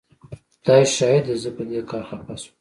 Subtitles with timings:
[0.63, 2.53] خدای شاهد دی زه په دې کار خفه شوم.